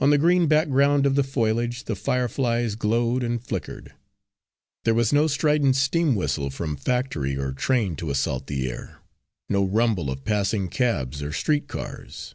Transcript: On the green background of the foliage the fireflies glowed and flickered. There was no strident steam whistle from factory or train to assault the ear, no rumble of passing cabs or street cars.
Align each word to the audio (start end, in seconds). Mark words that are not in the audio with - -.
On 0.00 0.08
the 0.08 0.16
green 0.16 0.46
background 0.48 1.04
of 1.04 1.16
the 1.16 1.22
foliage 1.22 1.84
the 1.84 1.94
fireflies 1.94 2.76
glowed 2.76 3.22
and 3.22 3.44
flickered. 3.46 3.92
There 4.84 4.94
was 4.94 5.12
no 5.12 5.26
strident 5.26 5.76
steam 5.76 6.14
whistle 6.14 6.48
from 6.48 6.78
factory 6.78 7.36
or 7.36 7.52
train 7.52 7.94
to 7.96 8.10
assault 8.10 8.46
the 8.46 8.64
ear, 8.64 9.00
no 9.50 9.62
rumble 9.62 10.10
of 10.10 10.24
passing 10.24 10.68
cabs 10.70 11.22
or 11.22 11.30
street 11.30 11.68
cars. 11.68 12.34